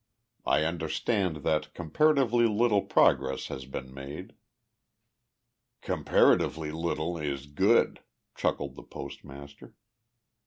[0.47, 4.33] I understand that comparatively little progress has been made"
[5.83, 7.99] "'Comparatively little' is good,"
[8.33, 9.75] chuckled the postmaster.